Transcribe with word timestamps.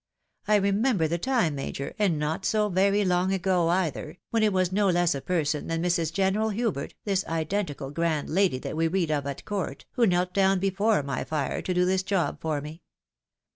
I 0.47 0.55
remember 0.55 1.07
the 1.07 1.19
time, 1.19 1.53
Major, 1.53 1.93
and 1.99 2.17
not 2.17 2.43
so 2.43 2.69
very 2.69 3.05
long 3.05 3.31
ago 3.31 3.67
either, 3.69 4.17
when 4.31 4.41
it 4.41 4.51
was 4.51 4.71
no 4.71 4.89
less 4.89 5.13
a 5.13 5.21
person 5.21 5.67
than 5.67 5.83
Mrs. 5.83 6.11
General 6.11 6.49
Hubert, 6.49 6.95
this 7.05 7.23
identical 7.27 7.91
grand 7.91 8.27
lady 8.27 8.57
that 8.57 8.75
we 8.75 8.87
read 8.87 9.11
of 9.11 9.27
at 9.27 9.45
court, 9.45 9.85
who 9.91 10.07
knelt 10.07 10.33
down 10.33 10.57
before 10.57 11.03
my 11.03 11.23
fire 11.23 11.61
to 11.61 11.71
do 11.75 11.85
this 11.85 12.01
job 12.01 12.41
for 12.41 12.61
me. 12.61 12.81